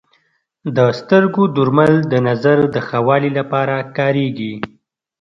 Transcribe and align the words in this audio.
د 0.75 0.77
سترګو 0.99 1.43
درمل 1.57 1.93
د 2.11 2.13
نظر 2.27 2.57
د 2.73 2.75
ښه 2.87 2.99
والي 3.07 3.31
لپاره 3.39 3.75
کارېږي. 3.97 4.53